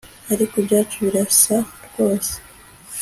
ariko 0.33 0.53
ibyacu 0.61 0.97
birasa 1.05 1.57
rwose 1.85 2.33